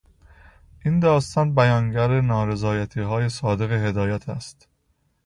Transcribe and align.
این 0.85 0.99
داستان 0.99 1.55
بیانگر 1.55 2.21
نارضایتیهای 2.21 3.29
صادق 3.29 3.71
هدایت 3.71 4.29
است. 4.29 4.67